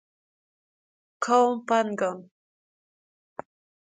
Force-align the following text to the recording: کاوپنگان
کاوپنگان 1.23 2.17